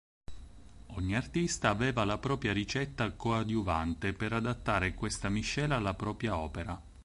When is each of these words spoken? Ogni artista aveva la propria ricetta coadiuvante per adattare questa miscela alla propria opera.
Ogni 0.95 1.15
artista 1.15 1.69
aveva 1.69 2.03
la 2.05 2.17
propria 2.17 2.53
ricetta 2.53 3.11
coadiuvante 3.11 4.13
per 4.13 4.33
adattare 4.33 4.95
questa 4.95 5.29
miscela 5.29 5.75
alla 5.75 5.93
propria 5.93 6.37
opera. 6.39 6.81